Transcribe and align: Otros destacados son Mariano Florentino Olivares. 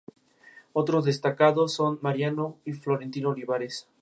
Otros 0.73 1.05
destacados 1.05 1.75
son 1.75 1.99
Mariano 2.01 2.57
Florentino 2.81 3.29
Olivares. 3.29 3.87